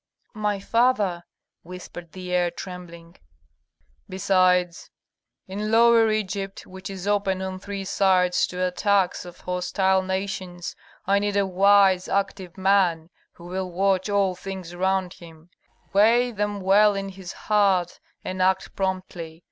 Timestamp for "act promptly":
18.41-19.39